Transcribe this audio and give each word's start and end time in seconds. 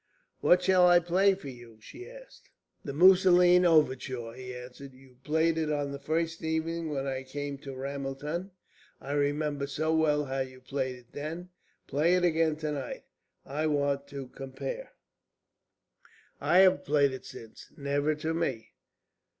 "What 0.39 0.63
shall 0.63 0.87
I 0.87 0.97
play 0.99 1.35
to 1.35 1.47
you?" 1.47 1.77
she 1.79 2.09
asked. 2.09 2.49
"The 2.83 2.91
Musoline 2.91 3.65
Overture," 3.65 4.33
he 4.33 4.51
answered. 4.51 4.95
"You 4.95 5.17
played 5.23 5.59
it 5.59 5.71
on 5.71 5.91
the 5.91 5.99
first 5.99 6.41
evening 6.43 6.89
when 6.89 7.05
I 7.05 7.21
came 7.21 7.59
to 7.59 7.75
Ramelton. 7.75 8.49
I 8.99 9.11
remember 9.11 9.67
so 9.67 9.93
well 9.95 10.25
how 10.25 10.39
you 10.39 10.59
played 10.59 10.95
it 10.95 11.11
then. 11.11 11.49
Play 11.85 12.15
it 12.15 12.23
again 12.25 12.55
to 12.55 12.71
night. 12.71 13.03
I 13.45 13.67
want 13.67 14.07
to 14.07 14.29
compare." 14.29 14.93
"I 16.39 16.61
have 16.61 16.83
played 16.83 17.11
it 17.11 17.27
since." 17.27 17.69
"Never 17.77 18.15
to 18.15 18.33
me." 18.33 18.69